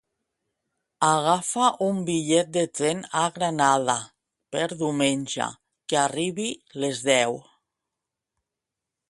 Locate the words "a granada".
3.19-3.97